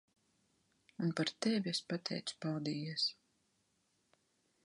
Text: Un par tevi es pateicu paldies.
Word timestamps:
Un 1.07 1.11
par 1.17 1.29
tevi 1.45 1.73
es 1.73 1.81
pateicu 1.91 2.39
paldies. 2.45 3.05